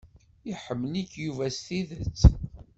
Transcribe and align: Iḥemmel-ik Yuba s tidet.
Iḥemmel-ik 0.51 1.11
Yuba 1.23 1.45
s 1.55 1.57
tidet. 1.65 2.19